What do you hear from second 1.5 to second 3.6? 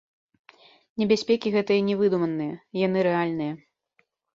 гэтыя не выдуманыя, яны рэальныя.